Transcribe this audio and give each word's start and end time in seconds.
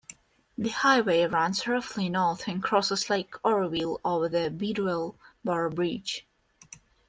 The 0.57 0.69
highway 0.69 1.25
runs 1.27 1.67
roughly 1.67 2.09
north 2.09 2.47
and 2.47 2.63
crosses 2.63 3.07
Lake 3.07 3.35
Oroville 3.43 3.99
over 4.03 4.27
the 4.27 4.49
Bidwell 4.49 5.13
Bar 5.43 5.69
Bridge. 5.69 6.25